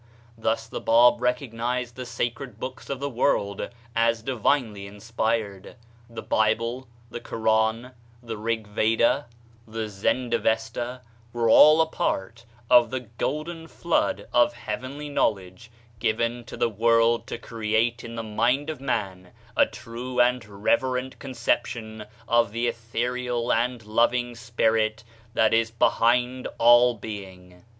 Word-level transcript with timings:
Thus 0.35 0.65
the 0.65 0.81
Bab 0.81 1.21
recognized 1.21 1.95
the 1.95 2.07
sacred 2.07 2.59
books 2.59 2.89
of 2.89 2.99
the 2.99 3.07
world 3.07 3.69
as 3.95 4.23
divinely 4.23 4.87
inspired. 4.87 5.75
The 6.09 6.23
Bible, 6.23 6.87
the 7.11 7.19
Koran, 7.19 7.91
the 8.23 8.35
Rig 8.35 8.65
Veda, 8.65 9.27
the 9.67 9.87
Zend 9.89 10.31
36 10.31 10.31
THE 10.31 10.31
SHINING 10.31 10.31
PATHWAY 10.31 10.37
Avesta 10.39 11.01
were 11.33 11.49
all 11.51 11.81
a 11.81 11.85
part 11.85 12.45
of 12.67 12.89
the 12.89 13.01
golden 13.19 13.67
flood 13.67 14.27
of 14.33 14.53
heavenly 14.53 15.07
knowledge 15.07 15.69
given 15.99 16.45
to 16.45 16.57
tne 16.57 16.65
world 16.71 17.27
to 17.27 17.37
create 17.37 18.03
in 18.03 18.15
the 18.15 18.23
mind 18.23 18.71
of 18.71 18.81
man 18.81 19.29
a 19.55 19.67
true 19.67 20.19
and 20.19 20.43
reverent 20.43 21.19
conception 21.19 22.05
of 22.27 22.51
the 22.51 22.65
ethereal 22.67 23.53
and 23.53 23.85
loving 23.85 24.33
spirit 24.33 25.03
that 25.35 25.53
is 25.53 25.69
behind 25.69 26.47
all 26.57 26.95
being. 26.95 27.63